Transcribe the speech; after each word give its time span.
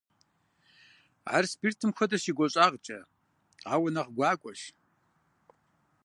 Ар 1.35 1.43
спиртым 1.51 1.91
хуэдэщ 1.95 2.23
и 2.31 2.33
гуащӀагъкӀэ, 2.37 2.99
ауэ 3.73 3.89
нэхъ 3.95 4.11
гуакӀуэщ. 4.15 4.61